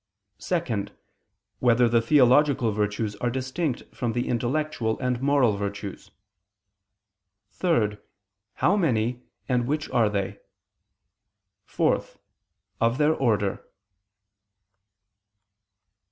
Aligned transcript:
(2) 0.39 0.87
Whether 1.59 1.87
the 1.87 2.01
theological 2.01 2.71
virtues 2.71 3.15
are 3.17 3.29
distinct 3.29 3.83
from 3.95 4.13
the 4.13 4.27
intellectual 4.29 4.97
and 4.97 5.21
moral 5.21 5.55
virtues? 5.57 6.09
(3) 7.51 7.97
How 8.55 8.75
many, 8.75 9.21
and 9.47 9.67
which 9.67 9.91
are 9.91 10.09
they? 10.09 10.39
(4) 11.67 12.03
Of 12.81 12.97
their 12.97 13.13
order. 13.13 13.63